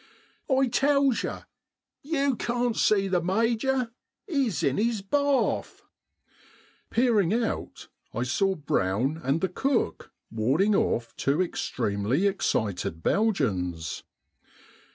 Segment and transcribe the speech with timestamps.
[0.59, 1.41] "I tells you,
[2.01, 3.91] you can't see the Major.
[4.27, 5.83] 'E's in 'is bath."
[6.89, 14.01] Peering out, I saw Brown and the cook warding off two extremely ex cited Belgians.